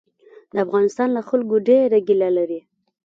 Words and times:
د 0.51 0.53
افغانستان 0.65 1.09
له 1.17 1.21
خلکو 1.29 1.55
ډېره 1.67 1.97
ګیله 2.07 2.29
لري. 2.37 2.59